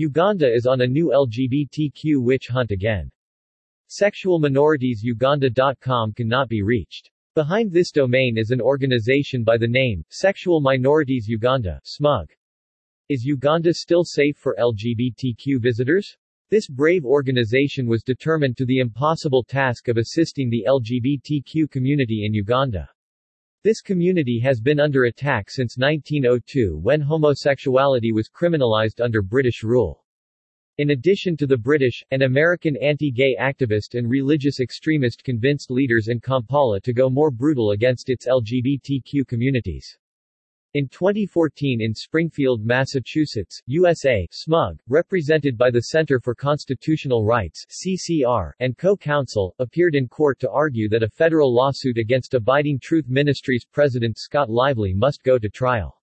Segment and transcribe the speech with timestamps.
[0.00, 3.10] Uganda is on a new LGBTQ witch hunt again.
[3.88, 7.10] Sexual minorities Uganda.com cannot be reached.
[7.34, 12.30] Behind this domain is an organization by the name, Sexual Minorities Uganda, SMUG.
[13.10, 16.16] Is Uganda still safe for LGBTQ visitors?
[16.48, 22.32] This brave organization was determined to the impossible task of assisting the LGBTQ community in
[22.32, 22.88] Uganda.
[23.62, 30.02] This community has been under attack since 1902 when homosexuality was criminalized under British rule.
[30.78, 36.20] In addition to the British, an American anti-gay activist and religious extremist convinced leaders in
[36.20, 39.98] Kampala to go more brutal against its LGBTQ communities.
[40.74, 48.52] In 2014 in Springfield, Massachusetts, USA, SMUG, represented by the Center for Constitutional Rights CCR,
[48.60, 53.64] and co-counsel, appeared in court to argue that a federal lawsuit against Abiding Truth Ministries
[53.64, 56.00] president Scott Lively must go to trial.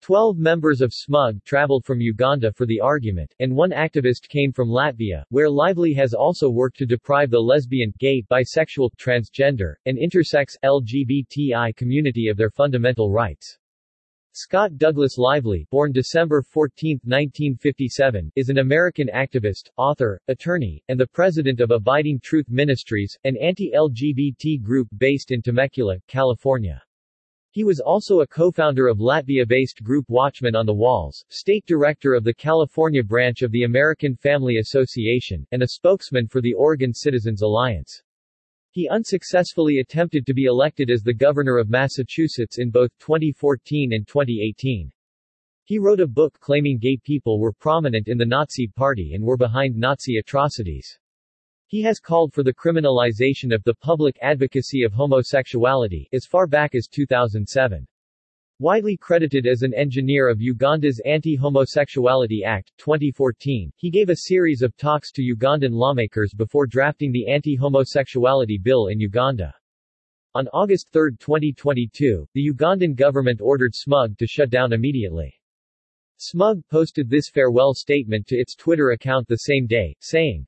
[0.00, 4.70] Twelve members of SMUG traveled from Uganda for the argument, and one activist came from
[4.70, 10.56] Latvia, where Lively has also worked to deprive the lesbian, gay, bisexual, transgender, and intersex
[10.64, 13.58] LGBTI community of their fundamental rights.
[14.32, 21.06] Scott Douglas Lively, born December 14, 1957, is an American activist, author, attorney, and the
[21.08, 26.80] president of Abiding Truth Ministries, an anti-LGBT group based in Temecula, California.
[27.50, 32.22] He was also a co-founder of Latvia-based group Watchmen on the Walls, state director of
[32.22, 37.42] the California branch of the American Family Association, and a spokesman for the Oregon Citizens
[37.42, 38.00] Alliance.
[38.72, 44.06] He unsuccessfully attempted to be elected as the governor of Massachusetts in both 2014 and
[44.06, 44.92] 2018.
[45.64, 49.36] He wrote a book claiming gay people were prominent in the Nazi Party and were
[49.36, 50.98] behind Nazi atrocities.
[51.66, 56.76] He has called for the criminalization of the public advocacy of homosexuality as far back
[56.76, 57.86] as 2007.
[58.60, 64.76] Widely credited as an engineer of Uganda's Anti-Homosexuality Act, 2014, he gave a series of
[64.76, 69.54] talks to Ugandan lawmakers before drafting the anti-homosexuality bill in Uganda.
[70.34, 75.34] On August 3, 2022, the Ugandan government ordered SMUG to shut down immediately.
[76.18, 80.46] SMUG posted this farewell statement to its Twitter account the same day, saying,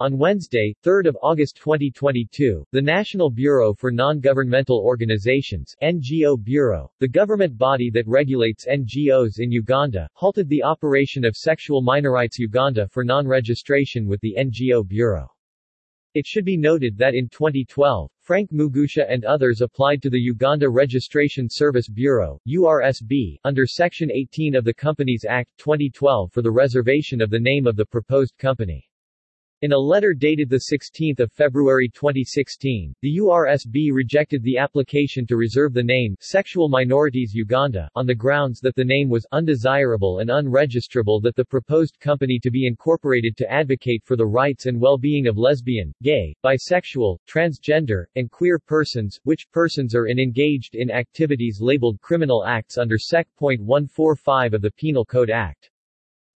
[0.00, 7.58] on Wednesday, 3 August 2022, the National Bureau for Non-Governmental Organizations NGO Bureau, the government
[7.58, 14.06] body that regulates NGOs in Uganda, halted the operation of Sexual Minorities Uganda for non-registration
[14.06, 15.28] with the NGO Bureau.
[16.14, 20.70] It should be noted that in 2012, Frank Mugisha and others applied to the Uganda
[20.70, 27.20] Registration Service Bureau, URSB, under Section 18 of the Companies Act, 2012 for the reservation
[27.20, 28.87] of the name of the proposed company.
[29.60, 35.82] In a letter dated 16 February 2016, the URSB rejected the application to reserve the
[35.82, 41.34] name Sexual Minorities Uganda on the grounds that the name was undesirable and unregistrable that
[41.34, 45.92] the proposed company to be incorporated to advocate for the rights and well-being of lesbian,
[46.04, 52.44] gay, bisexual, transgender, and queer persons, which persons are in engaged in activities labeled criminal
[52.44, 55.68] acts under Sec.145 of the Penal Code Act.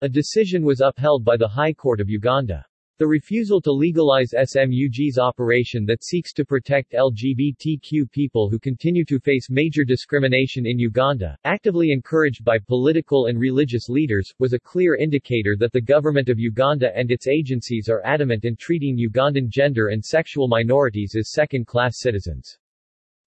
[0.00, 2.66] A decision was upheld by the High Court of Uganda.
[2.98, 9.18] The refusal to legalize SMUG's operation that seeks to protect LGBTQ people who continue to
[9.18, 14.94] face major discrimination in Uganda, actively encouraged by political and religious leaders, was a clear
[14.94, 19.88] indicator that the government of Uganda and its agencies are adamant in treating Ugandan gender
[19.88, 22.58] and sexual minorities as second-class citizens.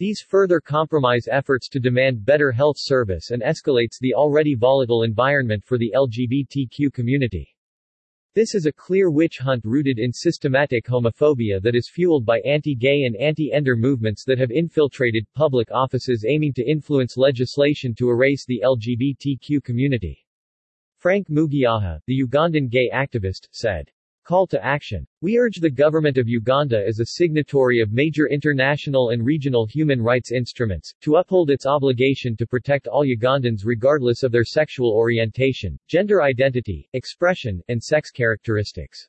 [0.00, 5.62] These further compromise efforts to demand better health service and escalates the already volatile environment
[5.64, 7.51] for the LGBTQ community.
[8.34, 13.02] This is a clear witch hunt rooted in systematic homophobia that is fueled by anti-gay
[13.02, 18.62] and anti-ender movements that have infiltrated public offices aiming to influence legislation to erase the
[18.64, 20.26] LGBTQ community.
[20.96, 23.90] Frank Mugisha, the Ugandan gay activist, said.
[24.24, 25.04] Call to action.
[25.20, 30.00] We urge the government of Uganda as a signatory of major international and regional human
[30.00, 35.76] rights instruments, to uphold its obligation to protect all Ugandans regardless of their sexual orientation,
[35.88, 39.08] gender identity, expression, and sex characteristics.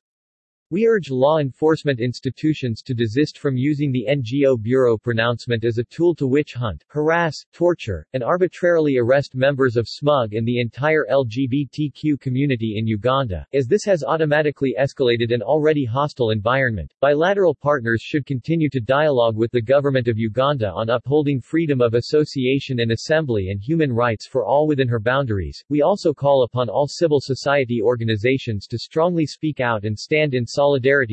[0.74, 5.84] We urge law enforcement institutions to desist from using the NGO Bureau pronouncement as a
[5.84, 11.06] tool to witch hunt, harass, torture, and arbitrarily arrest members of SMUG and the entire
[11.12, 16.92] LGBTQ community in Uganda, as this has automatically escalated an already hostile environment.
[17.00, 21.94] Bilateral partners should continue to dialogue with the government of Uganda on upholding freedom of
[21.94, 25.64] association and assembly and human rights for all within her boundaries.
[25.70, 30.48] We also call upon all civil society organizations to strongly speak out and stand in
[30.48, 30.63] solidarity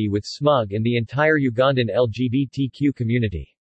[0.08, 3.54] with SMUG and the entire Ugandan LGBTQ community.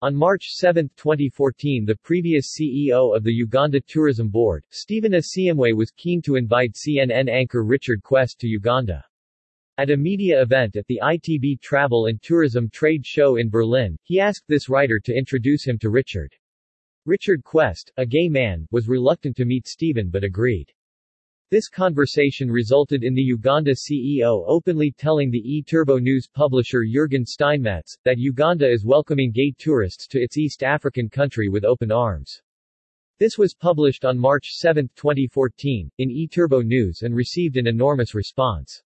[0.00, 5.90] On March 7, 2014 the previous CEO of the Uganda Tourism Board, Stephen Asiimwe was
[5.90, 9.04] keen to invite CNN anchor Richard Quest to Uganda.
[9.76, 14.20] At a media event at the ITB Travel and Tourism Trade Show in Berlin, he
[14.20, 16.32] asked this writer to introduce him to Richard.
[17.04, 20.72] Richard Quest, a gay man, was reluctant to meet Stephen but agreed.
[21.50, 27.96] This conversation resulted in the Uganda CEO openly telling the e-Turbo news publisher Jurgen Steinmetz,
[28.04, 32.42] that Uganda is welcoming gay tourists to its East African country with open arms.
[33.18, 38.82] This was published on March 7, 2014, in e-Turbo News and received an enormous response.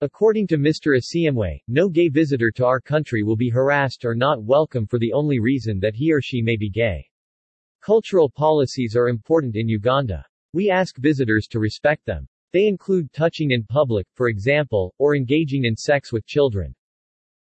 [0.00, 0.96] According to Mr.
[0.96, 5.12] Asiimwe, no gay visitor to our country will be harassed or not welcome for the
[5.12, 7.04] only reason that he or she may be gay.
[7.80, 10.24] Cultural policies are important in Uganda.
[10.52, 12.26] We ask visitors to respect them.
[12.52, 16.74] They include touching in public, for example, or engaging in sex with children.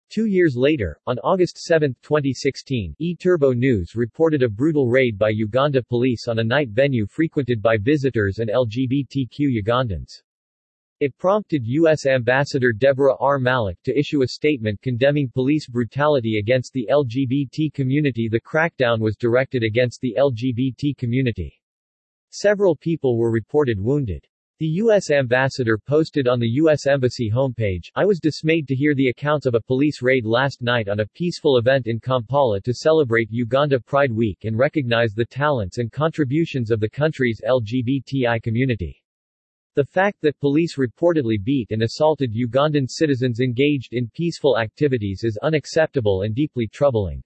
[0.09, 5.83] Two years later, on August 7, 2016, e-Turbo News reported a brutal raid by Uganda
[5.83, 10.23] police on a night venue frequented by visitors and LGBTQ Ugandans.
[10.99, 12.05] It prompted U.S.
[12.05, 13.37] Ambassador Deborah R.
[13.37, 18.29] Malac to issue a statement condemning police brutality against the LGBT community.
[18.29, 21.61] The crackdown was directed against the LGBT community.
[22.37, 24.27] Several people were reported wounded.
[24.59, 25.09] The U.S.
[25.09, 26.85] ambassador posted on the U.S.
[26.85, 30.89] Embassy homepage, I was dismayed to hear the accounts of a police raid last night
[30.89, 35.77] on a peaceful event in Kampala to celebrate Uganda Pride Week and recognize the talents
[35.77, 39.01] and contributions of the country's LGBTI community.
[39.75, 45.39] The fact that police reportedly beat and assaulted Ugandan citizens engaged in peaceful activities is
[45.41, 47.23] unacceptable and deeply troubling.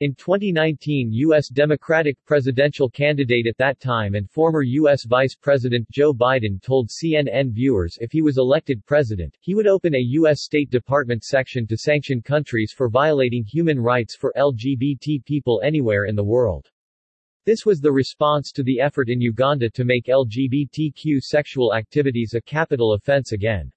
[0.00, 1.48] In 2019 U.S.
[1.48, 5.04] Democratic presidential candidate at that time and former U.S.
[5.04, 9.94] Vice President Joe Biden told CNN viewers if he was elected president, he would open
[9.94, 10.42] a U.S.
[10.42, 16.16] State Department section to sanction countries for violating human rights for LGBT people anywhere in
[16.16, 16.68] the world.
[17.46, 22.40] This was the response to the effort in Uganda to make LGBTQ sexual activities a
[22.40, 23.70] capital offense again.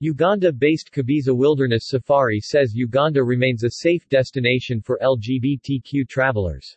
[0.00, 6.76] Uganda-based Kabiza Wilderness Safari says Uganda remains a safe destination for LGBTQ travelers.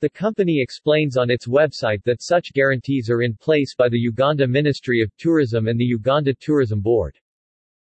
[0.00, 4.48] The company explains on its website that such guarantees are in place by the Uganda
[4.48, 7.18] Ministry of Tourism and the Uganda Tourism Board.